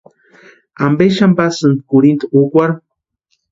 [0.85, 2.75] ¿Ampe xani pasíni kurhinta úkwarhu?